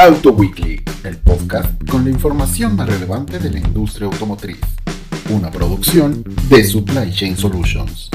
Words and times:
Auto 0.00 0.30
Weekly, 0.30 0.80
el 1.02 1.16
podcast 1.18 1.72
con 1.90 2.04
la 2.04 2.10
información 2.10 2.76
más 2.76 2.88
relevante 2.88 3.40
de 3.40 3.50
la 3.50 3.58
industria 3.58 4.06
automotriz. 4.06 4.60
Una 5.28 5.50
producción 5.50 6.22
de 6.48 6.62
Supply 6.62 7.12
Chain 7.12 7.36
Solutions. 7.36 8.08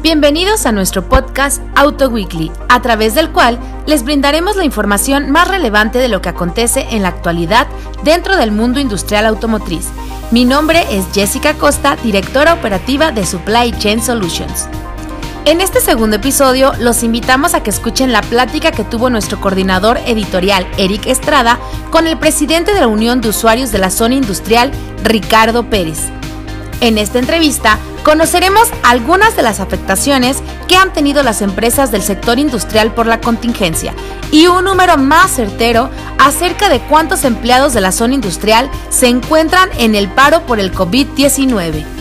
Bienvenidos 0.00 0.64
a 0.64 0.70
nuestro 0.70 1.08
podcast 1.08 1.60
Auto 1.74 2.10
Weekly, 2.10 2.52
a 2.68 2.82
través 2.82 3.16
del 3.16 3.32
cual 3.32 3.58
les 3.88 4.04
brindaremos 4.04 4.54
la 4.54 4.64
información 4.64 5.32
más 5.32 5.48
relevante 5.48 5.98
de 5.98 6.06
lo 6.08 6.22
que 6.22 6.28
acontece 6.28 6.86
en 6.90 7.02
la 7.02 7.08
actualidad 7.08 7.66
dentro 8.04 8.36
del 8.36 8.52
mundo 8.52 8.78
industrial 8.78 9.26
automotriz. 9.26 9.88
Mi 10.34 10.44
nombre 10.44 10.84
es 10.90 11.04
Jessica 11.14 11.54
Costa, 11.54 11.94
directora 12.02 12.54
operativa 12.54 13.12
de 13.12 13.24
Supply 13.24 13.70
Chain 13.78 14.02
Solutions. 14.02 14.66
En 15.44 15.60
este 15.60 15.78
segundo 15.78 16.16
episodio 16.16 16.72
los 16.80 17.04
invitamos 17.04 17.54
a 17.54 17.62
que 17.62 17.70
escuchen 17.70 18.10
la 18.10 18.20
plática 18.20 18.72
que 18.72 18.82
tuvo 18.82 19.10
nuestro 19.10 19.40
coordinador 19.40 19.96
editorial 20.06 20.66
Eric 20.76 21.06
Estrada 21.06 21.60
con 21.92 22.08
el 22.08 22.18
presidente 22.18 22.74
de 22.74 22.80
la 22.80 22.88
Unión 22.88 23.20
de 23.20 23.28
Usuarios 23.28 23.70
de 23.70 23.78
la 23.78 23.90
Zona 23.90 24.16
Industrial, 24.16 24.72
Ricardo 25.04 25.70
Pérez. 25.70 26.00
En 26.80 26.98
esta 26.98 27.20
entrevista 27.20 27.78
conoceremos 28.04 28.68
algunas 28.84 29.34
de 29.34 29.42
las 29.42 29.58
afectaciones 29.58 30.42
que 30.68 30.76
han 30.76 30.92
tenido 30.92 31.22
las 31.24 31.42
empresas 31.42 31.90
del 31.90 32.02
sector 32.02 32.38
industrial 32.38 32.94
por 32.94 33.06
la 33.06 33.20
contingencia 33.20 33.94
y 34.30 34.46
un 34.46 34.64
número 34.64 34.96
más 34.96 35.32
certero 35.32 35.90
acerca 36.18 36.68
de 36.68 36.80
cuántos 36.80 37.24
empleados 37.24 37.72
de 37.72 37.80
la 37.80 37.92
zona 37.92 38.14
industrial 38.14 38.70
se 38.90 39.08
encuentran 39.08 39.70
en 39.78 39.94
el 39.94 40.08
paro 40.08 40.46
por 40.46 40.60
el 40.60 40.72
COVID-19. 40.72 41.93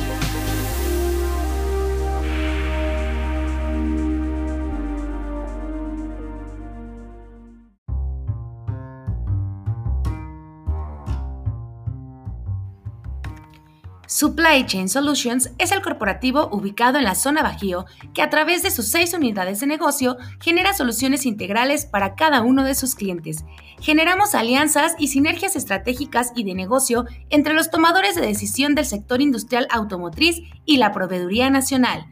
Supply 14.05 14.65
Chain 14.65 14.90
Solutions 14.90 15.51
es 15.57 15.71
el 15.71 15.82
corporativo 15.82 16.49
ubicado 16.51 16.98
en 16.98 17.05
la 17.05 17.15
zona 17.15 17.41
Bajío 17.41 17.85
que 18.13 18.21
a 18.21 18.29
través 18.29 18.62
de 18.62 18.70
sus 18.70 18.87
seis 18.87 19.13
unidades 19.13 19.62
de 19.62 19.68
negocio 19.68 20.18
genera 20.41 20.73
soluciones 20.73 21.26
integrales 21.26 21.85
para 21.85 22.15
cada 22.15 22.41
uno 22.41 22.63
de 22.63 22.76
sus 22.76 22.95
clientes. 22.95 23.45
Generamos 23.79 24.35
alianzas 24.35 24.93
y 24.99 25.07
sinergias 25.07 25.55
estratégicas 25.55 26.34
y 26.35 26.43
de 26.43 26.54
negocio 26.54 27.05
entre 27.29 27.54
los 27.54 27.71
tomadores 27.71 28.15
de 28.15 28.21
decisión 28.21 28.76
del 28.76 28.85
sector 28.85 29.21
industrial 29.21 29.68
automotriz 29.71 30.41
y 30.65 30.77
la 30.77 30.91
proveeduría 30.91 31.49
nacional. 31.49 32.05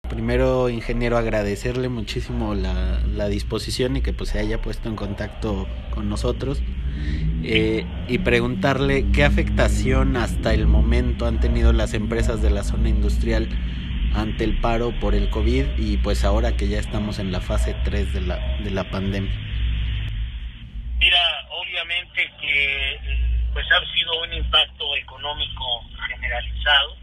Primero, 0.09 0.69
ingeniero, 0.69 1.19
agradecerle 1.19 1.89
muchísimo 1.89 2.55
la, 2.55 3.01
la 3.01 3.27
disposición 3.27 3.97
y 3.97 4.03
que 4.03 4.13
pues 4.13 4.31
se 4.31 4.39
haya 4.39 4.63
puesto 4.63 4.89
en 4.89 4.95
contacto 4.95 5.67
con 5.93 6.09
nosotros. 6.09 6.63
Eh, 7.45 7.85
y 8.07 8.19
preguntarle 8.19 9.11
qué 9.13 9.25
afectación 9.25 10.17
hasta 10.17 10.55
el 10.55 10.69
momento 10.69 11.27
han 11.27 11.41
tenido 11.41 11.73
las 11.73 11.93
empresas 11.93 12.41
de 12.41 12.51
la 12.51 12.63
zona 12.63 12.89
industrial 12.89 13.49
ante 14.15 14.45
el 14.45 14.61
paro 14.61 14.93
por 15.01 15.15
el 15.15 15.29
COVID 15.31 15.79
y 15.79 15.97
pues 15.97 16.25
ahora 16.25 16.57
que 16.57 16.69
ya 16.69 16.79
estamos 16.79 17.19
en 17.19 17.33
la 17.33 17.41
fase 17.41 17.75
3 17.85 18.13
de 18.13 18.21
la, 18.21 18.37
de 18.59 18.71
la 18.71 18.89
pandemia. 18.91 19.33
Mira, 20.99 21.49
obviamente 21.51 22.31
que 22.41 23.01
pues 23.53 23.67
ha 23.73 23.93
sido 23.93 24.23
un 24.23 24.33
impacto 24.35 24.97
económico 24.97 25.85
generalizado, 26.09 26.97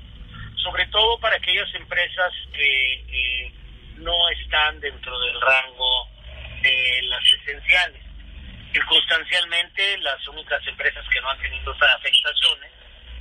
sobre 0.56 0.86
todo 0.88 1.20
para 1.20 1.36
aquellas 1.36 1.74
empresas 1.76 2.32
que 2.54 2.94
eh, 2.94 3.52
no 3.98 4.14
están 4.30 4.80
dentro 4.80 5.20
del 5.20 5.42
rango 5.42 6.08
de 6.62 7.02
las 7.04 7.24
esenciales. 7.42 8.09
Circunstancialmente, 8.74 9.98
las 10.00 10.28
únicas 10.28 10.66
empresas 10.68 11.04
que 11.12 11.22
no 11.22 11.30
han 11.30 11.40
tenido 11.40 11.72
afectaciones 11.72 12.72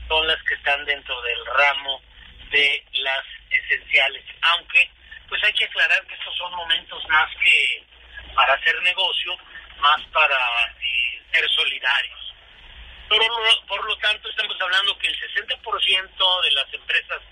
son 0.06 0.26
las 0.26 0.42
que 0.42 0.54
están 0.54 0.84
dentro 0.84 1.20
del 1.22 1.46
ramo 1.46 2.02
de 2.50 2.84
las 2.92 3.24
esenciales, 3.50 4.24
aunque 4.42 4.90
pues 5.28 5.42
hay 5.44 5.52
que 5.52 5.64
aclarar 5.64 6.06
que 6.06 6.14
estos 6.14 6.36
son 6.36 6.52
momentos 6.54 7.02
más 7.08 7.30
que 7.42 7.82
para 8.34 8.54
hacer 8.54 8.80
negocio, 8.82 9.36
más 9.78 10.00
para 10.12 10.36
eh, 10.80 11.22
ser 11.32 11.48
solidarios. 11.50 12.34
Pero 13.08 13.24
por 13.66 13.84
lo 13.84 13.96
tanto 13.98 14.28
estamos 14.28 14.56
hablando 14.60 14.98
que 14.98 15.08
el 15.08 15.16
60% 15.18 16.42
de 16.44 16.50
las 16.52 16.74
empresas 16.74 17.22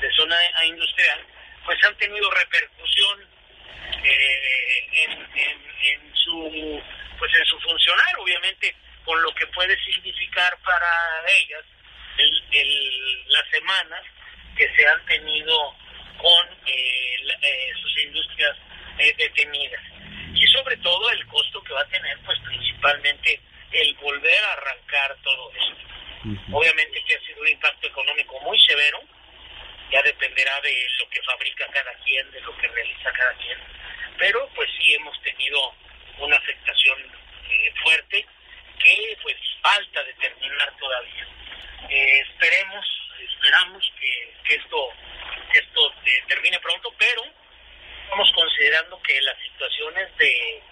de 0.00 0.10
zona 0.12 0.36
industrial 0.64 1.26
pues 1.64 1.82
han 1.84 1.96
tenido 1.96 2.30
repercusión 2.30 3.28
eh, 4.02 4.88
en, 5.04 5.28
en 5.82 6.14
su 6.14 6.82
pues 7.18 7.34
en 7.34 7.44
su 7.46 7.58
funcionar, 7.60 8.18
obviamente 8.46 8.74
con 9.04 9.20
lo 9.22 9.34
que 9.34 9.46
puede 9.48 9.76
significar 9.84 10.56
para 10.62 10.90
ellas 11.42 11.64
el, 12.52 13.24
las 13.28 13.48
semanas 13.50 14.02
que 14.56 14.68
se 14.74 14.86
han 14.86 15.04
tenido 15.06 15.74
con 16.18 16.46
eh, 16.66 17.16
eh, 17.42 17.72
sus 17.80 18.04
industrias 18.04 18.56
eh, 18.98 19.14
detenidas 19.18 19.82
y 20.34 20.46
sobre 20.48 20.76
todo 20.78 21.10
el 21.10 21.26
costo 21.26 21.62
que 21.62 21.72
va 21.72 21.82
a 21.82 21.88
tener 21.88 22.18
pues 22.24 22.38
principalmente 22.40 23.40
el 23.72 23.94
volver 23.94 24.44
a 24.44 24.52
arrancar 24.52 25.16
todo 25.22 25.52
esto. 25.52 25.76
Obviamente 26.52 27.02
que 27.06 27.14
ha 27.14 27.20
sido 27.20 27.40
un 27.42 27.48
impacto 27.48 27.86
económico 27.86 28.40
muy 28.40 28.58
severo, 28.66 29.00
ya 29.92 30.02
dependerá 30.02 30.60
de 30.60 30.88
lo 30.98 31.08
que 31.10 31.22
fabrica 31.22 31.66
cada 31.72 31.92
quien, 32.02 32.28
de 32.32 32.40
lo 32.40 32.56
que 32.56 32.66
realiza 32.68 33.12
cada 33.12 33.32
quien, 33.34 33.58
pero 34.18 34.48
pues 34.54 34.68
sí 34.78 34.94
hemos 34.94 35.20
tenido 35.22 35.74
una 36.18 36.36
afectación 36.36 36.98
eh, 37.48 37.72
fuerte 37.82 38.26
que 38.78 39.18
pues 39.22 39.36
falta 39.62 40.02
determinar 40.04 40.76
todavía. 40.78 41.26
Eh, 41.88 42.20
esperemos, 42.20 42.86
esperamos 43.20 43.92
que, 44.00 44.54
esto, 44.54 44.88
esto 45.52 45.92
eh, 46.04 46.22
termine 46.28 46.58
pronto, 46.60 46.92
pero 46.98 47.22
estamos 48.04 48.30
considerando 48.34 49.00
que 49.02 49.20
las 49.22 49.38
situaciones 49.40 50.16
de 50.16 50.62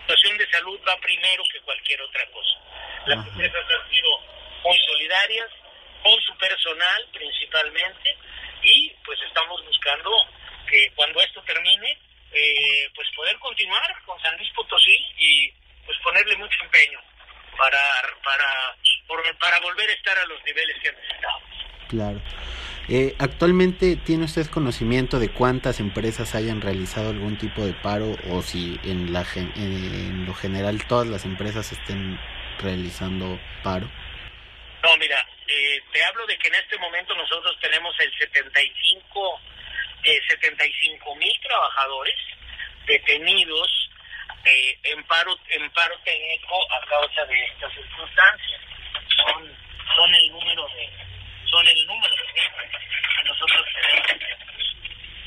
situación 0.00 0.38
de 0.38 0.50
salud 0.50 0.80
va 0.88 0.96
primero 1.00 1.42
que 1.52 1.60
cualquier 1.60 2.00
otra 2.02 2.26
cosa. 2.30 2.58
Las 3.06 3.26
empresas 3.26 3.64
han 3.64 3.90
sido 3.90 4.10
muy 4.64 4.78
solidarias 4.80 5.50
con 6.02 6.20
su 6.22 6.36
personal 6.38 7.08
principalmente 7.12 8.16
y 8.62 8.90
pues 9.04 9.18
estamos 9.26 9.64
buscando 9.66 10.10
que 10.68 10.90
cuando 10.94 11.20
esto 11.20 11.42
termine 11.42 11.98
pues 12.94 13.08
poder 13.14 13.38
continuar 13.38 14.02
con 14.04 14.20
San 14.20 14.36
Luis 14.36 14.50
Potosí 14.54 14.96
y 15.16 15.50
pues 15.84 15.98
ponerle 15.98 16.36
mucho 16.36 16.64
empeño 16.64 17.00
para, 17.58 17.78
para, 18.24 18.76
para 19.38 19.60
volver 19.60 19.90
a 19.90 19.92
estar 19.92 20.16
a 20.16 20.26
los 20.26 20.42
niveles 20.44 20.76
que 20.82 20.92
necesitamos. 20.92 21.42
Claro. 21.88 22.22
Eh, 22.88 23.14
actualmente, 23.18 23.96
¿tiene 23.96 24.24
usted 24.24 24.46
conocimiento 24.46 25.18
de 25.18 25.28
cuántas 25.28 25.78
empresas 25.80 26.34
hayan 26.34 26.62
realizado 26.62 27.10
algún 27.10 27.36
tipo 27.36 27.66
de 27.66 27.74
paro 27.74 28.16
o 28.30 28.40
si 28.40 28.80
en, 28.84 29.12
la, 29.12 29.26
en 29.34 30.24
lo 30.24 30.32
general 30.32 30.86
todas 30.86 31.06
las 31.06 31.26
empresas 31.26 31.70
estén 31.70 32.18
realizando 32.60 33.38
paro? 33.62 33.90
No, 34.82 34.96
mira, 34.96 35.18
eh, 35.48 35.82
te 35.92 36.02
hablo 36.04 36.26
de 36.26 36.38
que 36.38 36.48
en 36.48 36.54
este 36.54 36.78
momento 36.78 37.14
nosotros 37.14 37.58
tenemos 37.60 37.94
el 38.00 38.10
75, 38.18 39.40
eh, 40.04 40.18
75 40.28 41.16
mil 41.16 41.40
trabajadores 41.40 42.16
detenidos 42.86 43.87
eh, 44.44 44.78
en 44.84 45.04
paro 45.04 45.36
en 45.48 45.70
paro 45.70 45.98
técnico 46.04 46.72
a 46.72 46.86
causa 46.86 47.24
de 47.26 47.44
estas 47.46 47.72
circunstancias. 47.74 48.60
Son 49.16 49.56
son 49.94 50.14
el 50.14 50.32
número 50.32 50.68
de 50.68 50.90
son 51.50 51.66
el 51.66 51.86
número 51.86 52.14
de 52.14 52.32
que 52.32 53.24
nosotros 53.24 53.66
tenemos. 53.74 54.36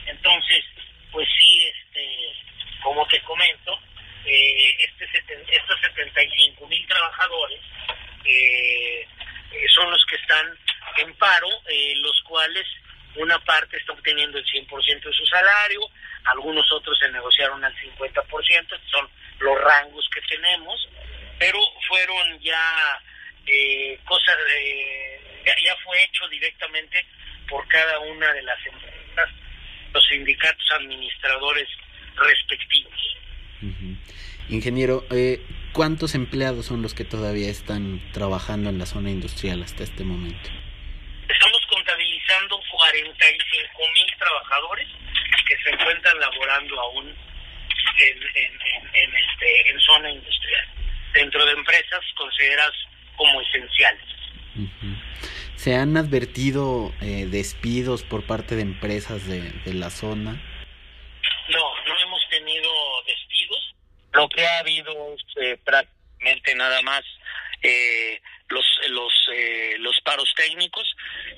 Entonces 0.06 0.66
pues 1.12 1.28
sí 1.38 1.68
este 1.68 2.34
como 2.82 3.06
te 3.08 3.20
comento 3.22 3.80
eh, 4.26 4.78
este 4.80 5.06
estos 5.52 5.82
75 5.82 6.68
mil 6.68 6.88
trabajadores 6.88 7.60
eh, 8.24 9.08
eh, 9.52 9.68
son 9.74 9.90
los 9.90 10.06
que 10.06 10.16
están 10.16 10.46
en 10.98 11.14
paro 11.16 11.50
los 11.98 12.22
cuales 12.24 12.66
una 13.16 13.40
parte 13.40 13.78
está 13.78 13.94
obteniendo 13.94 14.38
el 14.38 14.46
100% 14.46 15.04
de 15.04 15.14
su 15.14 15.26
salario, 15.26 15.82
algunos 16.26 16.72
otros 16.72 16.98
se 17.00 17.10
negociaron 17.12 17.64
al 17.64 17.76
50%, 17.76 18.80
son 18.92 19.10
los 19.40 19.62
rangos 19.62 20.10
que 20.14 20.22
tenemos, 20.22 20.90
pero 21.40 21.60
fueron 21.88 22.40
ya 22.40 23.02
eh, 23.48 24.00
cosas, 24.06 24.36
de, 24.38 25.44
ya, 25.46 25.76
fue 25.84 26.04
hecho 26.04 26.28
directamente 26.30 27.06
por 27.50 27.68
cada 27.68 28.00
una 28.00 28.32
de 28.34 28.44
las 28.44 28.66
empresas, 28.66 29.30
los 29.94 30.08
sindicatos 30.08 30.72
administradores 30.76 31.68
respectivos. 32.16 33.18
Ingeniero, 34.50 35.06
eh, 35.12 35.42
¿cuántos 35.74 36.16
empleados 36.16 36.66
son 36.66 36.82
los 36.82 36.94
que 36.94 37.06
todavía 37.06 37.50
están 37.50 38.02
trabajando 38.12 38.70
en 38.70 38.80
la 38.80 38.86
zona 38.86 39.12
industrial 39.12 39.64
hasta 39.64 39.84
este 39.84 40.04
momento? 40.04 40.50
Estamos 41.30 41.61
contabilizando 42.32 42.62
45 42.72 43.94
mil 43.94 44.18
trabajadores 44.18 44.88
que 45.48 45.58
se 45.64 45.70
encuentran 45.72 46.20
laborando 46.20 46.80
aún 46.80 47.08
en, 47.08 48.18
en, 48.94 49.16
este, 49.16 49.72
en 49.72 49.80
zona 49.80 50.12
industrial, 50.12 50.68
dentro 51.14 51.46
de 51.46 51.52
empresas 51.54 52.02
consideradas 52.16 52.74
como 53.16 53.42
esenciales. 53.42 54.04
¿Se 55.56 55.76
han 55.76 55.96
advertido 55.98 56.94
eh, 57.02 57.26
despidos 57.30 58.04
por 58.04 58.26
parte 58.26 58.56
de 58.56 58.64
empresas 58.64 59.28
de, 59.28 59.42
de 59.42 59.74
la 59.74 59.90
zona? 59.90 60.42
No, 61.50 61.86
no 61.86 62.00
hemos 62.00 62.22
tenido 62.30 62.70
despidos. 63.06 63.76
Lo 64.14 64.30
que 64.30 64.46
ha 64.46 64.60
habido 64.60 64.92
es 65.14 65.24
eh, 65.44 65.58
prácticamente 65.64 66.56
nada 66.56 66.82
más 66.82 67.04
eh, 67.62 68.20
los 68.52 68.66
los 68.90 69.14
eh, 69.34 69.76
los 69.80 70.00
paros 70.02 70.32
técnicos. 70.36 70.88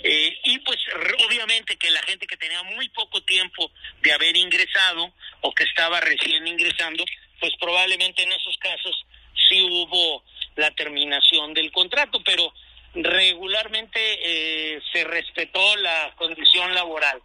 Eh, 0.03 0.37
y 0.43 0.59
pues 0.59 0.79
obviamente 1.27 1.77
que 1.77 1.91
la 1.91 2.01
gente 2.03 2.27
que 2.27 2.37
tenía 2.37 2.63
muy 2.63 2.89
poco 2.89 3.21
tiempo 3.23 3.71
de 4.01 4.11
haber 4.11 4.35
ingresado 4.35 5.13
o 5.41 5.53
que 5.53 5.63
estaba 5.63 5.99
recién 6.01 6.45
ingresando 6.47 7.05
pues 7.39 7.53
probablemente 7.59 8.23
en 8.23 8.31
esos 8.31 8.57
casos 8.57 9.05
sí 9.49 9.61
hubo 9.61 10.23
la 10.55 10.71
terminación 10.71 11.53
del 11.53 11.71
contrato 11.71 12.21
pero 12.23 12.53
regularmente 12.95 13.99
eh, 14.23 14.81
se 14.91 15.03
respetó 15.03 15.75
la 15.77 16.13
condición 16.15 16.73
laboral. 16.73 17.21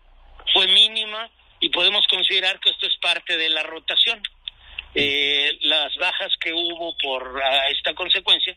Fue 0.52 0.66
mínima 0.66 1.30
y 1.60 1.68
podemos 1.70 2.06
considerar 2.08 2.58
que 2.60 2.70
esto 2.70 2.86
es 2.86 2.96
parte 2.96 3.36
de 3.36 3.48
la 3.50 3.62
rotación. 3.62 4.22
Eh, 4.94 5.58
las 5.62 5.94
bajas 5.96 6.32
que 6.40 6.52
hubo 6.52 6.96
por 6.96 7.40
esta 7.70 7.94
consecuencia 7.94 8.56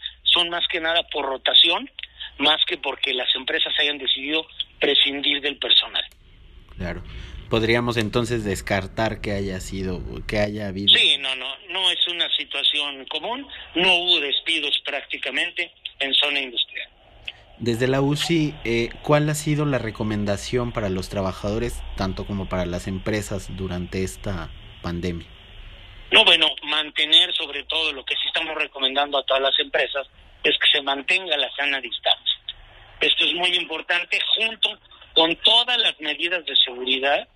más 0.51 0.67
que 0.67 0.79
nada 0.79 1.01
por 1.11 1.25
rotación, 1.25 1.89
más 2.37 2.63
que 2.67 2.77
porque 2.77 3.13
las 3.15 3.33
empresas 3.35 3.73
hayan 3.79 3.97
decidido 3.97 4.45
prescindir 4.79 5.41
del 5.41 5.57
personal. 5.57 6.03
Claro. 6.77 7.03
Podríamos 7.49 7.97
entonces 7.97 8.45
descartar 8.45 9.19
que 9.19 9.31
haya 9.31 9.59
sido, 9.59 10.01
que 10.25 10.39
haya 10.39 10.67
habido. 10.67 10.95
Sí, 10.95 11.17
no, 11.17 11.35
no, 11.35 11.47
no 11.69 11.91
es 11.91 12.07
una 12.07 12.29
situación 12.37 13.05
común. 13.05 13.45
No 13.75 13.93
hubo 13.95 14.19
despidos 14.21 14.79
prácticamente 14.85 15.71
en 15.99 16.13
zona 16.13 16.39
industrial. 16.39 16.87
Desde 17.57 17.87
la 17.87 18.01
UCI, 18.01 18.55
eh, 18.63 18.89
¿cuál 19.03 19.29
ha 19.29 19.35
sido 19.35 19.65
la 19.65 19.77
recomendación 19.77 20.71
para 20.71 20.89
los 20.89 21.09
trabajadores, 21.09 21.83
tanto 21.97 22.25
como 22.25 22.47
para 22.47 22.65
las 22.65 22.87
empresas, 22.87 23.55
durante 23.55 24.03
esta 24.03 24.49
pandemia? 24.81 25.27
No, 26.11 26.25
bueno, 26.25 26.47
mantener 26.63 27.33
sobre 27.33 27.63
todo 27.65 27.91
lo 27.93 28.03
que 28.03 28.15
sí 28.15 28.27
estamos 28.27 28.55
recomendando 28.55 29.17
a 29.17 29.25
todas 29.25 29.43
las 29.43 29.59
empresas 29.59 30.07
es 30.43 30.57
que 30.57 30.71
se 30.71 30.81
mantenga 30.81 31.37
la 31.37 31.51
sana 31.55 31.79
distancia. 31.79 32.39
Esto 32.99 33.25
es 33.25 33.33
muy 33.33 33.55
importante 33.55 34.19
junto 34.35 34.79
con 35.13 35.35
todas 35.37 35.77
las 35.77 35.99
medidas 35.99 36.45
de 36.45 36.55
seguridad 36.55 37.27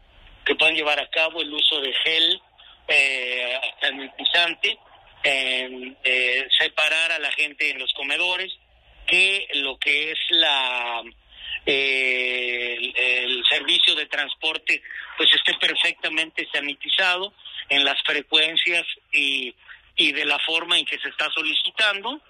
que 0.46 0.56
puedan 0.56 0.76
llevar 0.76 1.00
a 1.00 1.10
cabo 1.10 1.42
el 1.42 1.54
uso 1.54 1.82
de 1.82 1.92
gel 1.94 2.42
eh, 2.88 3.60
sanitizante, 3.82 4.78
eh, 5.24 6.48
separar 6.60 7.14
a 7.14 7.20
la 7.20 7.32
gente 7.32 7.72
en 7.72 7.80
los 7.80 7.92
comedores, 7.94 8.54
que 9.08 9.48
lo 9.56 9.78
que 9.78 10.12
es 10.12 10.20
la 10.30 11.04
eh, 11.66 12.78
el, 12.96 13.44
servicio 13.50 13.96
de 13.96 14.06
transporte 14.06 14.82
pues 15.18 15.30
esté 15.34 15.54
perfectamente 15.56 16.48
sanitizado 16.52 17.34
en 17.70 17.84
las 17.84 18.00
frecuencias 18.04 18.86
y, 19.12 19.54
y 19.96 20.12
de 20.12 20.26
la 20.26 20.38
forma 20.40 20.78
en 20.78 20.86
que 20.86 21.00
se 21.00 21.10
está 21.10 21.30
solicitando 21.32 22.22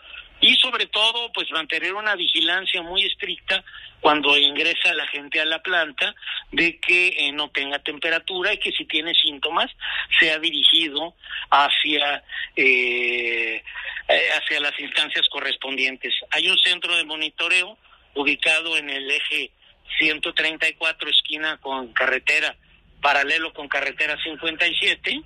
y 0.46 0.56
sobre 0.58 0.86
todo 0.86 1.32
pues 1.34 1.50
mantener 1.50 1.96
una 1.96 2.16
vigilancia 2.16 2.84
muy 2.84 3.04
estricta 3.04 3.64
cuando 4.00 4.38
ingresa 4.38 4.94
la 4.94 5.08
gente 5.08 5.42
a 5.42 5.46
la 5.46 5.64
planta 5.64 6.14
de 6.52 6.80
que 6.80 7.08
eh, 7.18 7.32
no 7.32 7.50
tenga 7.50 7.80
temperatura 7.80 8.54
y 8.54 8.60
que 8.60 8.72
si 8.72 8.86
tiene 8.86 9.16
síntomas 9.16 9.72
sea 10.20 10.38
dirigido 10.38 11.16
hacia 11.50 12.24
eh, 12.56 13.64
eh, 14.08 14.28
hacia 14.38 14.60
las 14.60 14.80
instancias 14.80 15.28
correspondientes. 15.30 16.14
Hay 16.30 16.48
un 16.48 16.60
centro 16.60 16.96
de 16.96 17.06
monitoreo 17.06 17.76
ubicado 18.14 18.78
en 18.78 18.92
el 18.92 19.10
eje 19.10 19.50
134 19.98 21.10
esquina 21.10 21.58
con 21.58 21.92
carretera 21.94 22.56
paralelo 23.02 23.52
con 23.52 23.68
carretera 23.68 24.16
57 24.22 25.22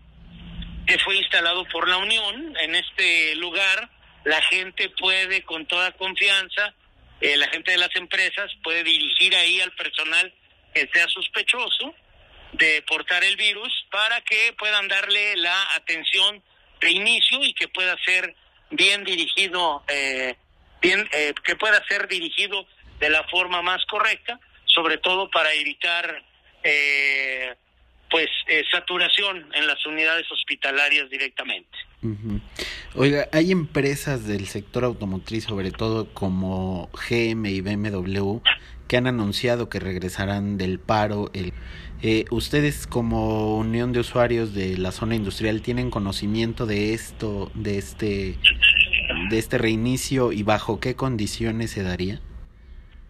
que 0.88 0.98
fue 1.00 1.18
instalado 1.18 1.66
por 1.66 1.90
la 1.90 1.98
Unión 1.98 2.56
en 2.62 2.76
este 2.76 3.36
lugar 3.36 3.90
la 4.24 4.42
gente 4.44 4.90
puede 4.90 5.44
con 5.44 5.66
toda 5.66 5.92
confianza, 5.94 6.74
eh, 7.22 7.38
la 7.38 7.48
gente 7.48 7.72
de 7.72 7.78
las 7.78 7.96
empresas 7.96 8.52
puede 8.64 8.84
dirigir 8.84 9.36
ahí 9.36 9.60
al 9.62 9.72
personal 9.74 10.34
que 10.74 10.90
sea 10.94 11.08
sospechoso 11.08 11.94
de 12.54 12.82
portar 12.88 13.24
el 13.24 13.36
virus 13.36 13.86
para 13.92 14.22
que 14.22 14.54
puedan 14.58 14.88
darle 14.88 15.36
la 15.38 15.76
atención 15.76 16.44
de 16.82 16.92
inicio 16.92 17.44
y 17.44 17.54
que 17.54 17.68
pueda 17.68 17.96
ser 18.06 18.36
bien 18.72 19.04
dirigido, 19.04 19.84
eh, 19.88 20.36
bien, 20.82 21.08
eh, 21.12 21.34
que 21.44 21.56
pueda 21.56 21.84
ser 21.88 22.08
dirigido 22.08 22.68
de 23.00 23.10
la 23.10 23.24
forma 23.26 23.62
más 23.62 23.86
correcta, 23.86 24.40
sobre 24.66 24.98
todo 24.98 25.30
para 25.30 25.54
evitar 25.54 26.24
pues 28.10 28.28
saturación 28.72 29.46
en 29.54 29.68
las 29.68 29.86
unidades 29.86 30.26
hospitalarias 30.32 31.10
directamente. 31.10 31.78
Oiga, 32.96 33.28
hay 33.32 33.52
empresas 33.52 34.26
del 34.26 34.48
sector 34.48 34.84
automotriz, 34.84 35.44
sobre 35.44 35.72
todo 35.72 36.14
como 36.14 36.90
GM 36.94 37.46
y 37.50 37.62
BMW, 37.62 38.40
que 38.88 38.98
han 38.98 39.08
anunciado 39.08 39.70
que 39.70 39.80
regresarán 39.80 40.58
del 40.58 40.80
paro. 40.80 41.30
El, 41.34 41.54
eh, 42.02 42.26
¿Ustedes 42.32 42.88
como 42.88 43.58
unión 43.58 43.92
de 43.92 44.00
usuarios 44.00 44.54
de 44.54 44.78
la 44.78 44.92
zona 44.92 45.16
industrial 45.16 45.62
tienen 45.62 45.92
conocimiento 45.92 46.66
de 46.66 46.94
esto, 46.94 47.52
de 47.54 47.78
este, 47.78 48.36
de 49.30 49.38
este 49.38 49.58
reinicio 49.58 50.32
y 50.32 50.44
bajo 50.44 50.80
qué 50.80 50.96
condiciones 50.96 51.72
se 51.72 51.84
daría? 51.84 52.22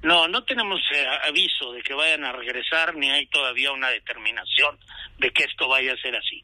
No, 0.02 0.30
no 0.30 0.44
tenemos 0.46 0.80
eh, 0.94 1.06
aviso 1.28 1.74
de 1.74 1.82
que 1.82 1.94
vayan 1.94 2.24
a 2.24 2.32
regresar, 2.32 2.96
ni 2.96 3.10
hay 3.10 3.26
todavía 3.28 3.72
una 3.74 3.90
determinación 3.90 4.78
de 5.18 5.32
que 5.32 5.44
esto 5.44 5.68
vaya 5.68 5.94
a 5.94 5.98
ser 5.98 6.16
así. 6.16 6.42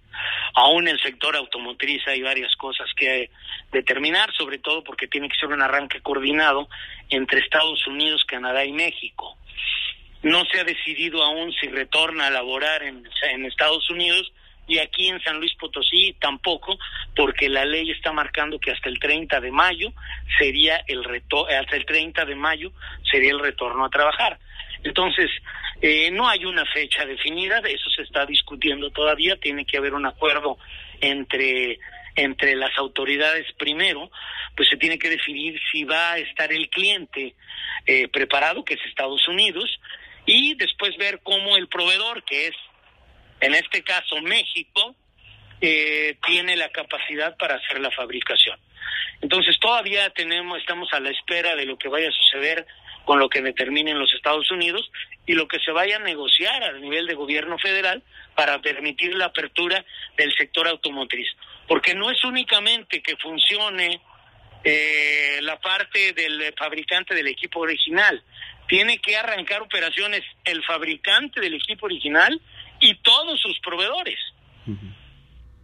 Aún 0.55 0.87
en 0.87 0.95
el 0.95 1.01
sector 1.01 1.35
automotriz 1.37 2.05
hay 2.07 2.21
varias 2.21 2.53
cosas 2.57 2.89
que 2.97 3.29
determinar, 3.71 4.33
sobre 4.33 4.57
todo 4.57 4.83
porque 4.83 5.07
tiene 5.07 5.29
que 5.29 5.39
ser 5.39 5.49
un 5.49 5.61
arranque 5.61 6.01
coordinado 6.01 6.67
entre 7.09 7.39
Estados 7.39 7.87
Unidos, 7.87 8.25
Canadá 8.25 8.65
y 8.65 8.73
México. 8.73 9.37
No 10.21 10.43
se 10.45 10.59
ha 10.59 10.63
decidido 10.65 11.23
aún 11.23 11.53
si 11.53 11.67
retorna 11.67 12.27
a 12.27 12.31
laborar 12.31 12.83
en, 12.83 13.07
en 13.31 13.45
Estados 13.45 13.89
Unidos 13.89 14.33
y 14.67 14.79
aquí 14.79 15.07
en 15.07 15.21
San 15.21 15.37
Luis 15.37 15.53
Potosí 15.55 16.15
tampoco, 16.19 16.77
porque 17.15 17.49
la 17.49 17.65
ley 17.65 17.91
está 17.91 18.11
marcando 18.11 18.59
que 18.59 18.71
hasta 18.71 18.89
el 18.89 18.99
30 18.99 19.39
de 19.39 19.51
mayo 19.51 19.93
sería 20.37 20.83
el 20.87 21.03
reto 21.03 21.47
hasta 21.47 21.75
el 21.75 21.85
30 21.85 22.25
de 22.25 22.35
mayo 22.35 22.71
sería 23.09 23.31
el 23.31 23.39
retorno 23.39 23.85
a 23.85 23.89
trabajar. 23.89 24.39
Entonces, 24.83 25.29
eh, 25.81 26.11
no 26.11 26.27
hay 26.27 26.45
una 26.45 26.65
fecha 26.65 27.05
definida, 27.05 27.61
de 27.61 27.73
eso 27.73 27.89
se 27.89 28.03
está 28.03 28.25
discutiendo 28.25 28.91
todavía, 28.91 29.35
tiene 29.37 29.65
que 29.65 29.77
haber 29.77 29.93
un 29.93 30.05
acuerdo 30.05 30.57
entre 31.01 31.79
entre 32.17 32.55
las 32.55 32.71
autoridades 32.77 33.45
primero, 33.57 34.09
pues 34.55 34.69
se 34.69 34.77
tiene 34.77 34.97
que 34.97 35.09
definir 35.09 35.59
si 35.69 35.83
va 35.83 36.13
a 36.13 36.17
estar 36.17 36.51
el 36.51 36.69
cliente 36.69 37.35
eh, 37.85 38.07
preparado, 38.07 38.63
que 38.63 38.75
es 38.75 38.85
Estados 38.85 39.27
Unidos, 39.27 39.79
y 40.25 40.55
después 40.55 40.95
ver 40.97 41.19
cómo 41.23 41.57
el 41.57 41.67
proveedor, 41.67 42.23
que 42.23 42.47
es 42.47 42.55
en 43.45 43.53
este 43.53 43.83
caso 43.83 44.19
México, 44.21 44.95
eh, 45.61 46.17
tiene 46.25 46.55
la 46.55 46.69
capacidad 46.69 47.37
para 47.37 47.55
hacer 47.55 47.79
la 47.79 47.91
fabricación. 47.91 48.59
Entonces 49.21 49.57
todavía 49.59 50.09
tenemos, 50.09 50.57
estamos 50.59 50.91
a 50.93 50.99
la 50.99 51.11
espera 51.11 51.55
de 51.55 51.65
lo 51.65 51.77
que 51.77 51.87
vaya 51.87 52.09
a 52.09 52.11
suceder 52.11 52.65
con 53.05 53.19
lo 53.19 53.29
que 53.29 53.41
determinen 53.41 53.99
los 53.99 54.11
Estados 54.13 54.49
Unidos 54.49 54.91
y 55.27 55.33
lo 55.33 55.47
que 55.47 55.59
se 55.59 55.71
vaya 55.71 55.97
a 55.97 55.99
negociar 55.99 56.63
a 56.63 56.73
nivel 56.73 57.05
de 57.05 57.13
gobierno 57.13 57.57
federal 57.59 58.03
para 58.35 58.59
permitir 58.61 59.13
la 59.15 59.25
apertura 59.25 59.85
del 60.17 60.33
sector 60.33 60.67
automotriz. 60.67 61.27
Porque 61.67 61.93
no 61.93 62.09
es 62.09 62.23
únicamente 62.23 63.01
que 63.01 63.15
funcione 63.17 64.01
eh, 64.63 65.37
la 65.41 65.59
parte 65.59 66.13
del 66.13 66.51
fabricante 66.57 67.13
del 67.13 67.27
equipo 67.27 67.59
original. 67.59 68.23
Tiene 68.67 68.97
que 68.97 69.15
arrancar 69.15 69.61
operaciones 69.61 70.23
el 70.43 70.63
fabricante 70.63 71.39
del 71.39 71.53
equipo 71.53 71.85
original 71.85 72.41
y 72.85 72.93
todos 72.95 73.39
sus 73.41 73.59
proveedores. 73.61 74.19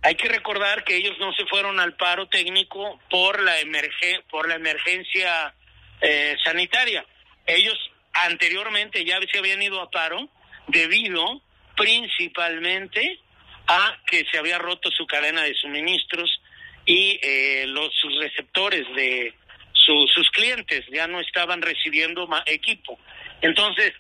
Hay 0.02 0.16
que 0.16 0.28
recordar 0.28 0.84
que 0.84 0.96
ellos 0.96 1.16
no 1.20 1.32
se 1.34 1.46
fueron 1.46 1.80
al 1.80 1.96
paro 1.96 2.28
técnico 2.28 3.00
por 3.12 3.42
la, 3.44 3.60
emerge 3.60 4.22
por 4.32 4.50
la 4.50 4.56
emergencia 4.56 5.54
eh, 6.02 6.36
sanitaria. 6.44 7.06
Ellos 7.46 7.78
anteriormente 8.12 9.06
ya 9.06 9.20
se 9.32 9.38
habían 9.38 9.62
ido 9.62 9.80
a 9.82 9.92
paro 9.92 10.30
debido 10.68 11.42
principalmente 11.78 13.20
a 13.68 13.98
que 14.08 14.26
se 14.32 14.40
había 14.40 14.58
roto 14.58 14.90
su 14.90 15.06
cadena 15.06 15.44
de 15.44 15.54
suministros 15.54 16.42
y 16.88 17.20
eh, 17.22 17.66
los 17.68 17.94
sus 18.02 18.18
receptores 18.20 18.88
de 18.96 19.36
sus 19.74 20.30
clientes 20.32 20.86
ya 20.92 21.06
no 21.08 21.20
estaban 21.20 21.62
recibiendo 21.62 22.28
equipo. 22.46 22.98
Entonces, 23.42 23.94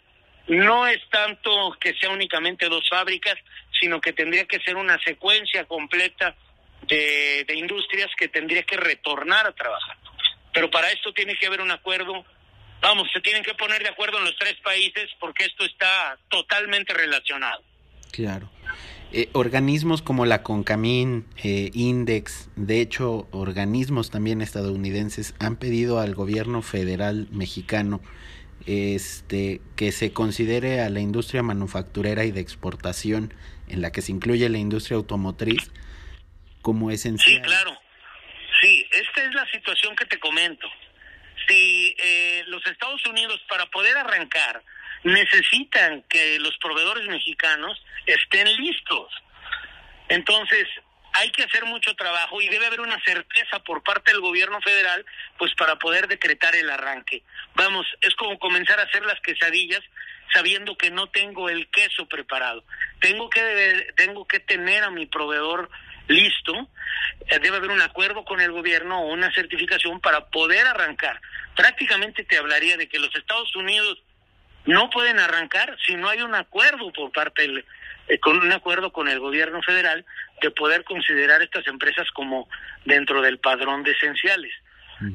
no 0.57 0.85
es 0.85 0.99
tanto 1.09 1.77
que 1.79 1.93
sea 1.93 2.09
únicamente 2.09 2.67
dos 2.67 2.87
fábricas, 2.89 3.35
sino 3.79 4.01
que 4.01 4.11
tendría 4.11 4.45
que 4.45 4.59
ser 4.59 4.75
una 4.75 4.99
secuencia 4.99 5.65
completa 5.65 6.35
de, 6.87 7.45
industrias 7.55 8.09
que 8.17 8.27
tendría 8.27 8.63
que 8.63 8.75
retornar 8.75 9.47
a 9.47 9.53
trabajar. 9.53 9.97
Pero 10.53 10.69
para 10.69 10.91
esto 10.91 11.13
tiene 11.13 11.35
que 11.35 11.47
haber 11.47 11.61
un 11.61 11.71
acuerdo 11.71 12.25
vamos, 12.81 13.07
se 13.13 13.21
tienen 13.21 13.43
que 13.43 13.53
poner 13.53 13.83
de 13.83 13.89
acuerdo 13.89 14.17
en 14.17 14.25
los 14.25 14.35
tres 14.37 14.55
países 14.63 15.09
porque 15.19 15.45
esto 15.45 15.63
está 15.63 16.17
totalmente 16.29 16.93
relacionado. 16.93 17.61
Claro. 18.11 18.49
Eh, 19.13 19.29
organismos 19.33 20.01
como 20.01 20.25
la 20.25 20.41
CONCAMIN, 20.41 21.27
eh, 21.43 21.69
Index, 21.73 22.49
de 22.55 22.81
hecho 22.81 23.27
organismos 23.31 24.09
también 24.09 24.41
estadounidenses 24.41 25.35
han 25.39 25.57
pedido 25.57 25.99
al 25.99 26.15
gobierno 26.15 26.61
federal 26.61 27.27
mexicano 27.29 28.01
este, 28.65 29.61
que 29.75 29.91
se 29.91 30.13
considere 30.13 30.81
a 30.81 30.89
la 30.89 30.99
industria 30.99 31.43
manufacturera 31.43 32.23
y 32.25 32.31
de 32.31 32.41
exportación, 32.41 33.33
en 33.67 33.81
la 33.81 33.91
que 33.91 34.01
se 34.01 34.11
incluye 34.11 34.47
la 34.49 34.57
industria 34.57 34.97
automotriz, 34.97 35.71
como 36.61 36.91
esencial. 36.91 37.35
Sí, 37.35 37.41
claro. 37.41 37.77
Sí, 38.61 38.85
esta 38.91 39.23
es 39.23 39.33
la 39.33 39.45
situación 39.51 39.95
que 39.95 40.05
te 40.05 40.19
comento. 40.19 40.67
Si 41.47 41.95
eh, 41.97 42.43
los 42.47 42.65
Estados 42.67 43.03
Unidos 43.07 43.41
para 43.49 43.65
poder 43.67 43.97
arrancar 43.97 44.63
necesitan 45.03 46.03
que 46.03 46.37
los 46.39 46.55
proveedores 46.57 47.07
mexicanos 47.07 47.81
estén 48.05 48.47
listos. 48.57 49.11
Entonces, 50.09 50.67
hay 51.13 51.31
que 51.31 51.43
hacer 51.43 51.65
mucho 51.65 51.95
trabajo 51.95 52.41
y 52.41 52.49
debe 52.49 52.67
haber 52.67 52.81
una 52.81 53.01
certeza 53.03 53.59
por 53.59 53.83
parte 53.83 54.11
del 54.11 54.21
gobierno 54.21 54.61
federal, 54.61 55.05
pues 55.37 55.53
para 55.55 55.77
poder 55.77 56.07
decretar 56.07 56.55
el 56.55 56.69
arranque. 56.69 57.23
Vamos, 57.55 57.85
es 58.01 58.15
como 58.15 58.39
comenzar 58.39 58.79
a 58.79 58.83
hacer 58.83 59.05
las 59.05 59.19
quesadillas 59.21 59.81
sabiendo 60.33 60.77
que 60.77 60.91
no 60.91 61.07
tengo 61.07 61.49
el 61.49 61.67
queso 61.69 62.07
preparado. 62.07 62.63
Tengo 62.99 63.29
que 63.29 63.87
tengo 63.95 64.25
que 64.27 64.39
tener 64.39 64.83
a 64.83 64.89
mi 64.89 65.05
proveedor 65.05 65.69
listo. 66.07 66.69
Eh, 67.27 67.39
debe 67.39 67.57
haber 67.57 67.71
un 67.71 67.81
acuerdo 67.81 68.23
con 68.23 68.39
el 68.39 68.51
gobierno 68.51 69.01
o 69.01 69.11
una 69.11 69.33
certificación 69.33 69.99
para 69.99 70.27
poder 70.27 70.65
arrancar. 70.67 71.19
Prácticamente 71.55 72.23
te 72.23 72.37
hablaría 72.37 72.77
de 72.77 72.87
que 72.87 72.99
los 72.99 73.13
Estados 73.15 73.53
Unidos 73.55 74.01
no 74.65 74.89
pueden 74.89 75.19
arrancar 75.19 75.77
si 75.85 75.95
no 75.95 76.07
hay 76.07 76.21
un 76.21 76.35
acuerdo 76.35 76.91
por 76.93 77.11
parte 77.11 77.41
del 77.41 77.65
eh, 78.11 78.19
con 78.19 78.37
un 78.37 78.51
acuerdo 78.51 78.91
con 78.91 79.07
el 79.07 79.19
gobierno 79.19 79.61
federal 79.61 80.05
de 80.41 80.51
poder 80.51 80.83
considerar 80.83 81.41
estas 81.41 81.67
empresas 81.67 82.07
como 82.11 82.47
dentro 82.85 83.21
del 83.21 83.39
padrón 83.39 83.83
de 83.83 83.91
esenciales. 83.91 84.51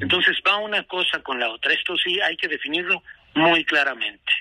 Entonces 0.01 0.35
va 0.45 0.57
una 0.57 0.83
cosa 0.83 1.23
con 1.23 1.39
la 1.39 1.49
otra. 1.49 1.71
Esto 1.71 1.95
sí 1.95 2.19
hay 2.19 2.35
que 2.35 2.49
definirlo 2.49 3.01
muy 3.35 3.63
claramente. 3.63 4.33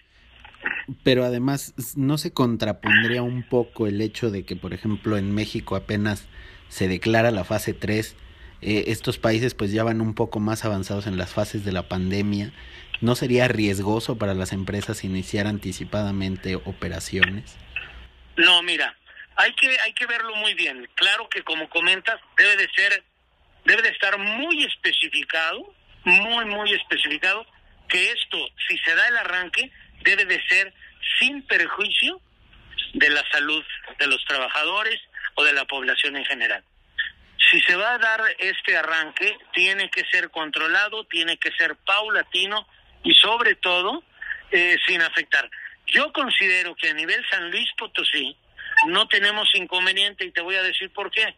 Pero 1.05 1.25
además, 1.25 1.73
¿no 1.97 2.19
se 2.19 2.33
contrapondría 2.33 3.23
un 3.23 3.45
poco 3.45 3.87
el 3.87 4.01
hecho 4.01 4.33
de 4.33 4.45
que, 4.45 4.57
por 4.57 4.75
ejemplo, 4.75 5.17
en 5.17 5.33
México 5.33 5.77
apenas 5.77 6.27
se 6.69 6.89
declara 6.89 7.31
la 7.31 7.45
fase 7.45 7.75
3? 7.75 8.17
Eh, 8.61 8.85
estos 8.89 9.19
países 9.19 9.55
pues 9.55 9.71
ya 9.71 9.85
van 9.85 10.01
un 10.01 10.15
poco 10.15 10.41
más 10.41 10.65
avanzados 10.65 11.07
en 11.07 11.17
las 11.17 11.33
fases 11.33 11.65
de 11.65 11.71
la 11.71 11.87
pandemia 11.87 12.53
¿No 13.01 13.15
sería 13.15 13.47
riesgoso 13.47 14.17
para 14.17 14.35
las 14.35 14.53
empresas 14.53 15.05
iniciar 15.05 15.47
anticipadamente 15.47 16.57
operaciones? 16.57 17.57
No, 18.37 18.63
mira, 18.63 18.97
hay 19.37 19.53
que 19.55 19.79
hay 19.81 19.93
que 19.93 20.07
verlo 20.07 20.35
muy 20.37 20.55
bien. 20.55 20.89
Claro 20.95 21.29
que 21.29 21.43
como 21.43 21.69
comentas 21.69 22.21
debe 22.37 22.57
de 22.57 22.69
ser 22.75 23.03
debe 23.65 23.83
de 23.83 23.91
estar 23.91 24.19
muy 24.19 24.65
especificado, 24.65 25.75
muy 26.05 26.45
muy 26.45 26.73
especificado 26.73 27.47
que 27.89 28.11
esto 28.11 28.39
si 28.69 28.79
se 28.79 28.95
da 28.95 29.09
el 29.09 29.17
arranque 29.19 29.71
debe 30.03 30.25
de 30.25 30.43
ser 30.49 30.73
sin 31.19 31.43
perjuicio 31.43 32.21
de 32.95 33.11
la 33.11 33.23
salud 33.31 33.65
de 33.99 34.07
los 34.07 34.25
trabajadores 34.25 35.01
o 35.35 35.45
de 35.45 35.53
la 35.53 35.65
población 35.65 36.17
en 36.17 36.25
general. 36.25 36.65
Si 37.51 37.61
se 37.61 37.77
va 37.77 37.95
a 37.95 37.99
dar 37.99 38.21
este 38.39 38.77
arranque, 38.77 39.37
tiene 39.53 39.91
que 39.91 40.05
ser 40.07 40.31
controlado, 40.31 41.05
tiene 41.05 41.37
que 41.37 41.53
ser 41.53 41.77
paulatino 41.77 42.67
y 43.05 43.15
sobre 43.15 43.55
todo 43.57 44.03
eh, 44.51 44.77
sin 44.87 45.01
afectar. 45.03 45.49
Yo 45.87 46.13
considero 46.13 46.75
que 46.75 46.91
a 46.91 46.95
nivel 46.95 47.25
San 47.31 47.51
Luis 47.51 47.69
Potosí 47.79 48.37
no 48.89 49.07
tenemos 49.09 49.49
inconveniente 49.55 50.25
y 50.25 50.33
te 50.33 50.41
voy 50.41 50.57
a 50.57 50.63
decir 50.63 50.93
por 50.93 51.11
qué. 51.11 51.37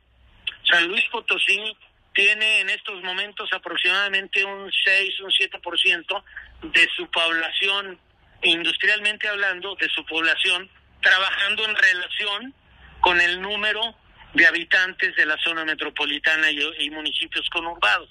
San 0.64 0.88
Luis 0.88 1.04
Potosí 1.10 1.76
tiene 2.14 2.60
en 2.60 2.70
estos 2.70 3.02
momentos 3.02 3.52
aproximadamente 3.52 4.44
un 4.44 4.70
6, 4.72 5.20
un 5.20 5.30
7% 5.30 6.24
de 6.62 6.88
su 6.96 7.08
población, 7.10 7.98
industrialmente 8.42 9.28
hablando, 9.28 9.76
de 9.76 9.88
su 9.90 10.04
población, 10.04 10.68
trabajando 11.00 11.64
en 11.64 11.76
relación 11.76 12.54
con 13.00 13.20
el 13.20 13.40
número 13.40 13.94
de 14.34 14.46
habitantes 14.46 15.14
de 15.14 15.26
la 15.26 15.36
zona 15.38 15.64
metropolitana 15.64 16.50
y, 16.50 16.60
y 16.80 16.90
municipios 16.90 17.48
conurbados. 17.50 18.10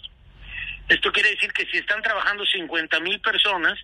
Esto 0.90 1.12
quiere 1.12 1.32
decir 1.32 1.52
que 1.52 1.66
si 1.66 1.78
están 1.78 2.02
trabajando 2.02 2.46
50 2.46 3.00
mil 3.02 3.20
personas, 3.20 3.78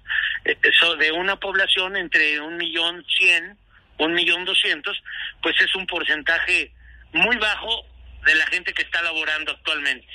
eh, 0.45 0.57
de 0.99 1.11
una 1.11 1.35
población 1.37 1.97
entre 1.97 2.39
un 2.39 2.57
millón 2.57 3.05
cien, 3.17 3.57
un 3.97 4.13
millón 4.13 4.45
doscientos, 4.45 5.01
pues 5.41 5.59
es 5.59 5.75
un 5.75 5.85
porcentaje 5.85 6.71
muy 7.11 7.35
bajo 7.37 7.85
de 8.25 8.35
la 8.35 8.45
gente 8.47 8.73
que 8.73 8.83
está 8.83 9.01
laborando 9.01 9.51
actualmente. 9.51 10.07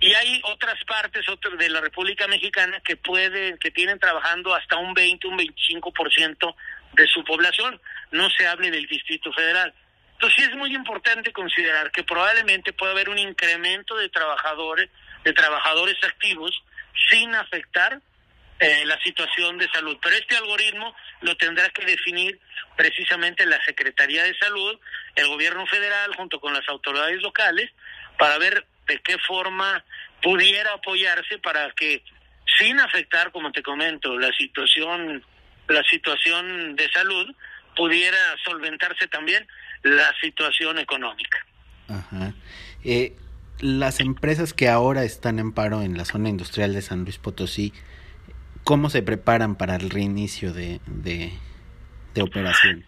Y 0.00 0.12
hay 0.14 0.40
otras 0.44 0.82
partes 0.84 1.28
otras 1.28 1.56
de 1.56 1.70
la 1.70 1.80
República 1.80 2.26
Mexicana 2.26 2.80
que 2.84 2.96
pueden, 2.96 3.56
que 3.58 3.70
tienen 3.70 4.00
trabajando 4.00 4.52
hasta 4.52 4.76
un 4.76 4.94
20, 4.94 5.28
un 5.28 5.38
25% 5.38 6.54
de 6.94 7.06
su 7.06 7.22
población. 7.22 7.80
No 8.10 8.28
se 8.30 8.48
hable 8.48 8.72
del 8.72 8.86
Distrito 8.86 9.32
Federal. 9.32 9.72
Entonces 10.14 10.44
sí 10.44 10.50
es 10.50 10.56
muy 10.56 10.74
importante 10.74 11.32
considerar 11.32 11.92
que 11.92 12.02
probablemente 12.02 12.72
puede 12.72 12.92
haber 12.92 13.08
un 13.08 13.18
incremento 13.18 13.96
de 13.96 14.08
trabajadores 14.08 14.90
de 15.24 15.32
trabajadores 15.32 15.96
activos 16.04 16.62
sin 17.10 17.34
afectar 17.34 18.00
eh, 18.58 18.84
la 18.86 18.98
situación 19.00 19.58
de 19.58 19.68
salud. 19.70 19.96
Pero 20.02 20.16
este 20.16 20.36
algoritmo 20.36 20.94
lo 21.20 21.36
tendrá 21.36 21.68
que 21.70 21.84
definir 21.84 22.38
precisamente 22.76 23.44
la 23.46 23.62
Secretaría 23.64 24.24
de 24.24 24.36
Salud, 24.38 24.78
el 25.16 25.26
gobierno 25.28 25.66
federal 25.66 26.14
junto 26.16 26.40
con 26.40 26.52
las 26.52 26.68
autoridades 26.68 27.20
locales 27.22 27.70
para 28.18 28.38
ver 28.38 28.66
de 28.86 29.00
qué 29.00 29.18
forma 29.18 29.84
pudiera 30.22 30.72
apoyarse 30.74 31.38
para 31.38 31.70
que 31.72 32.04
sin 32.58 32.78
afectar, 32.80 33.32
como 33.32 33.50
te 33.52 33.62
comento, 33.62 34.18
la 34.18 34.32
situación 34.32 35.24
la 35.68 35.82
situación 35.84 36.76
de 36.76 36.90
salud 36.90 37.34
pudiera 37.74 38.18
solventarse 38.44 39.08
también 39.08 39.46
la 39.82 40.14
situación 40.20 40.78
económica. 40.78 41.44
Ajá. 41.88 42.32
Eh, 42.84 43.16
las 43.62 44.00
empresas 44.00 44.52
que 44.52 44.68
ahora 44.68 45.04
están 45.04 45.38
en 45.38 45.52
paro 45.52 45.82
en 45.82 45.96
la 45.96 46.04
zona 46.04 46.28
industrial 46.28 46.74
de 46.74 46.82
San 46.82 47.04
Luis 47.04 47.18
Potosí, 47.18 47.72
¿cómo 48.64 48.90
se 48.90 49.02
preparan 49.02 49.56
para 49.56 49.76
el 49.76 49.88
reinicio 49.88 50.52
de, 50.52 50.80
de, 50.86 51.32
operaciones? 52.20 52.84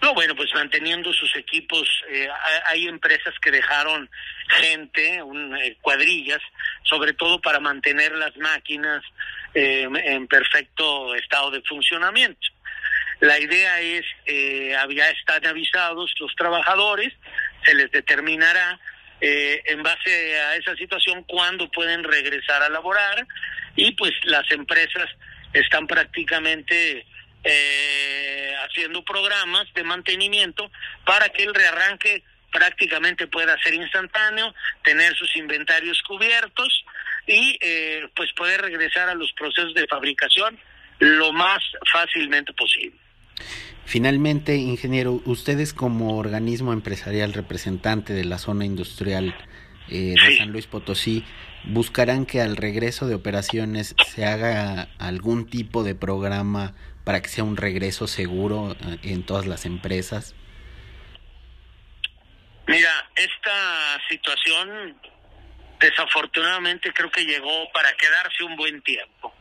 No, 0.00 0.14
bueno, 0.14 0.36
pues 0.36 0.50
manteniendo 0.54 1.12
sus 1.12 1.34
equipos, 1.34 1.88
eh, 2.10 2.28
hay 2.66 2.86
empresas 2.86 3.34
que 3.42 3.50
dejaron 3.50 4.08
gente, 4.48 5.20
un, 5.20 5.56
eh, 5.56 5.76
cuadrillas, 5.80 6.40
sobre 6.84 7.12
todo 7.12 7.40
para 7.40 7.58
mantener 7.58 8.12
las 8.12 8.36
máquinas 8.36 9.02
eh, 9.54 9.88
en 10.04 10.28
perfecto 10.28 11.16
estado 11.16 11.50
de 11.50 11.60
funcionamiento. 11.62 12.46
La 13.18 13.40
idea 13.40 13.80
es, 13.80 14.04
eh, 14.26 14.76
ya 14.94 15.10
están 15.10 15.44
avisados 15.44 16.14
los 16.20 16.32
trabajadores, 16.36 17.12
se 17.64 17.74
les 17.74 17.90
determinará 17.90 18.78
eh, 19.20 19.62
en 19.66 19.82
base 19.82 20.40
a 20.40 20.56
esa 20.56 20.76
situación 20.76 21.24
cuándo 21.24 21.70
pueden 21.70 22.04
regresar 22.04 22.62
a 22.62 22.68
laborar 22.68 23.26
y 23.76 23.92
pues 23.92 24.12
las 24.24 24.50
empresas 24.50 25.08
están 25.52 25.86
prácticamente 25.86 27.06
eh, 27.44 28.52
haciendo 28.64 29.04
programas 29.04 29.66
de 29.74 29.84
mantenimiento 29.84 30.70
para 31.04 31.28
que 31.30 31.44
el 31.44 31.54
rearranque 31.54 32.22
prácticamente 32.50 33.26
pueda 33.26 33.56
ser 33.62 33.74
instantáneo, 33.74 34.54
tener 34.82 35.14
sus 35.16 35.34
inventarios 35.36 36.02
cubiertos 36.02 36.84
y 37.26 37.58
eh, 37.60 38.08
pues 38.14 38.32
poder 38.32 38.62
regresar 38.62 39.08
a 39.08 39.14
los 39.14 39.32
procesos 39.32 39.74
de 39.74 39.86
fabricación 39.86 40.58
lo 40.98 41.32
más 41.32 41.58
fácilmente 41.92 42.52
posible. 42.52 42.98
Finalmente, 43.84 44.56
ingeniero, 44.56 45.22
ustedes 45.24 45.72
como 45.72 46.18
organismo 46.18 46.72
empresarial 46.72 47.32
representante 47.32 48.12
de 48.12 48.24
la 48.24 48.38
zona 48.38 48.64
industrial 48.64 49.34
eh, 49.88 50.14
de 50.22 50.36
San 50.36 50.52
Luis 50.52 50.66
Potosí, 50.66 51.24
buscarán 51.64 52.26
que 52.26 52.40
al 52.40 52.56
regreso 52.56 53.06
de 53.06 53.14
operaciones 53.14 53.94
se 54.06 54.26
haga 54.26 54.88
algún 54.98 55.48
tipo 55.48 55.84
de 55.84 55.94
programa 55.94 56.74
para 57.04 57.22
que 57.22 57.28
sea 57.28 57.44
un 57.44 57.56
regreso 57.56 58.06
seguro 58.06 58.72
eh, 58.72 58.98
en 59.02 59.24
todas 59.24 59.46
las 59.46 59.64
empresas? 59.64 60.34
Mira, 62.66 62.90
esta 63.16 63.98
situación 64.10 64.94
desafortunadamente 65.80 66.92
creo 66.92 67.10
que 67.10 67.24
llegó 67.24 67.70
para 67.72 67.90
quedarse 67.94 68.44
un 68.44 68.56
buen 68.56 68.82
tiempo. 68.82 69.34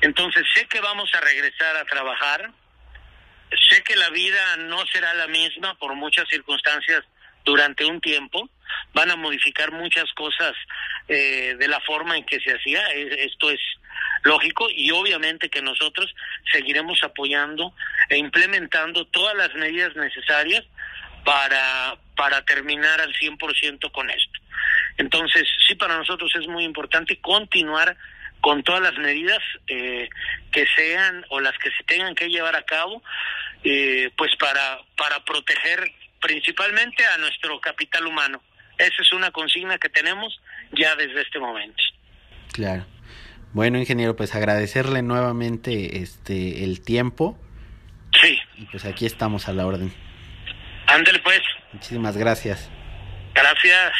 Entonces 0.00 0.44
sé 0.54 0.66
que 0.66 0.80
vamos 0.80 1.08
a 1.14 1.20
regresar 1.20 1.76
a 1.76 1.84
trabajar, 1.84 2.50
sé 3.68 3.82
que 3.82 3.96
la 3.96 4.10
vida 4.10 4.56
no 4.58 4.84
será 4.86 5.14
la 5.14 5.26
misma 5.26 5.74
por 5.78 5.94
muchas 5.94 6.28
circunstancias 6.28 7.04
durante 7.44 7.84
un 7.84 8.00
tiempo, 8.00 8.48
van 8.92 9.10
a 9.10 9.16
modificar 9.16 9.72
muchas 9.72 10.12
cosas 10.12 10.54
eh, 11.08 11.56
de 11.58 11.68
la 11.68 11.80
forma 11.80 12.16
en 12.16 12.24
que 12.24 12.40
se 12.40 12.52
hacía, 12.52 12.86
e, 12.94 13.24
esto 13.24 13.50
es 13.50 13.60
lógico 14.22 14.68
y 14.70 14.90
obviamente 14.90 15.48
que 15.48 15.62
nosotros 15.62 16.14
seguiremos 16.52 17.02
apoyando 17.02 17.74
e 18.08 18.18
implementando 18.18 19.06
todas 19.06 19.34
las 19.34 19.54
medidas 19.54 19.96
necesarias 19.96 20.64
para, 21.24 21.96
para 22.16 22.44
terminar 22.44 23.00
al 23.00 23.14
100% 23.14 23.90
con 23.92 24.10
esto. 24.10 24.40
Entonces, 24.98 25.48
sí, 25.66 25.74
para 25.74 25.96
nosotros 25.96 26.30
es 26.34 26.46
muy 26.46 26.64
importante 26.64 27.20
continuar 27.20 27.96
con 28.40 28.62
todas 28.62 28.82
las 28.82 28.96
medidas 28.98 29.40
eh, 29.66 30.08
que 30.52 30.66
sean 30.76 31.24
o 31.28 31.40
las 31.40 31.56
que 31.58 31.70
se 31.70 31.84
tengan 31.84 32.14
que 32.14 32.28
llevar 32.28 32.56
a 32.56 32.62
cabo, 32.62 33.02
eh, 33.64 34.10
pues 34.16 34.34
para, 34.36 34.80
para 34.96 35.24
proteger 35.24 35.90
principalmente 36.20 37.04
a 37.06 37.18
nuestro 37.18 37.60
capital 37.60 38.06
humano. 38.06 38.42
Esa 38.78 39.02
es 39.02 39.12
una 39.12 39.30
consigna 39.30 39.78
que 39.78 39.88
tenemos 39.88 40.40
ya 40.72 40.96
desde 40.96 41.20
este 41.20 41.38
momento. 41.38 41.82
Claro. 42.52 42.86
Bueno, 43.52 43.78
ingeniero, 43.78 44.16
pues 44.16 44.34
agradecerle 44.34 45.02
nuevamente 45.02 45.98
este 45.98 46.64
el 46.64 46.82
tiempo. 46.82 47.38
Sí. 48.20 48.38
Y 48.56 48.66
pues 48.66 48.84
aquí 48.84 49.06
estamos 49.06 49.48
a 49.48 49.52
la 49.52 49.66
orden. 49.66 49.92
Ándale 50.86 51.18
pues. 51.20 51.40
Muchísimas 51.72 52.16
gracias. 52.16 52.70
Gracias. 53.34 53.92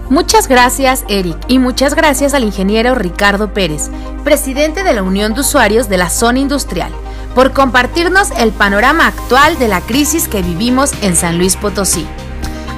Muchas 0.09 0.47
gracias 0.47 1.05
Eric 1.09 1.37
y 1.49 1.59
muchas 1.59 1.95
gracias 1.95 2.33
al 2.33 2.45
ingeniero 2.45 2.95
Ricardo 2.95 3.53
Pérez, 3.53 3.91
presidente 4.23 4.85
de 4.85 4.93
la 4.93 5.03
Unión 5.03 5.35
de 5.35 5.41
Usuarios 5.41 5.89
de 5.89 5.97
la 5.97 6.11
Zona 6.11 6.39
Industrial, 6.39 6.93
por 7.35 7.53
compartirnos 7.53 8.31
el 8.39 8.53
panorama 8.53 9.09
actual 9.09 9.59
de 9.59 9.67
la 9.67 9.81
crisis 9.81 10.29
que 10.29 10.43
vivimos 10.43 10.93
en 11.03 11.17
San 11.17 11.39
Luis 11.39 11.57
Potosí. 11.57 12.07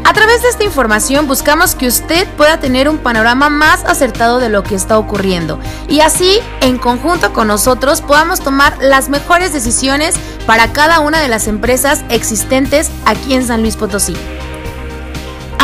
A 0.05 0.15
través 0.15 0.41
de 0.41 0.49
esta 0.49 0.65
información 0.65 1.29
buscamos 1.29 1.75
que 1.75 1.87
usted 1.87 2.27
pueda 2.39 2.61
tener 2.61 2.89
un 2.89 2.97
panorama 2.97 3.51
más 3.51 3.85
acertado 3.85 4.39
de 4.39 4.49
lo 4.49 4.63
que 4.63 4.75
está 4.75 4.99
ocurriendo 4.99 5.61
y 5.87 6.01
así, 6.01 6.39
en 6.63 6.79
conjunto 6.79 7.35
con 7.35 7.49
nosotros, 7.49 8.01
podamos 8.01 8.41
tomar 8.41 8.79
las 8.81 9.11
mejores 9.11 9.53
decisiones 9.53 10.15
para 10.47 10.73
cada 10.73 11.01
una 11.01 11.21
de 11.21 11.29
las 11.29 11.47
empresas 11.47 12.05
existentes 12.09 12.91
aquí 13.05 13.35
en 13.35 13.47
San 13.47 13.61
Luis 13.61 13.77
Potosí. 13.77 14.17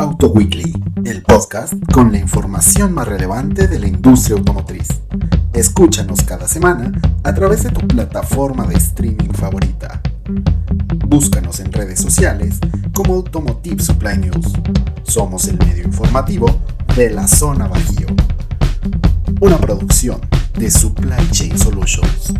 Auto 0.00 0.28
Weekly, 0.28 0.72
el 1.04 1.22
podcast 1.22 1.74
con 1.92 2.10
la 2.10 2.16
información 2.16 2.94
más 2.94 3.06
relevante 3.06 3.68
de 3.68 3.78
la 3.78 3.86
industria 3.86 4.38
automotriz. 4.38 4.88
Escúchanos 5.52 6.22
cada 6.22 6.48
semana 6.48 6.90
a 7.22 7.34
través 7.34 7.64
de 7.64 7.70
tu 7.70 7.86
plataforma 7.86 8.66
de 8.66 8.76
streaming 8.76 9.28
favorita. 9.34 10.00
Búscanos 11.06 11.60
en 11.60 11.70
redes 11.70 12.00
sociales 12.00 12.60
como 12.94 13.12
Automotive 13.12 13.82
Supply 13.82 14.16
News. 14.16 14.54
Somos 15.02 15.46
el 15.48 15.58
medio 15.58 15.84
informativo 15.84 16.46
de 16.96 17.10
la 17.10 17.28
zona 17.28 17.68
Bajío. 17.68 18.06
Una 19.42 19.58
producción 19.58 20.18
de 20.58 20.70
Supply 20.70 21.30
Chain 21.30 21.58
Solutions. 21.58 22.32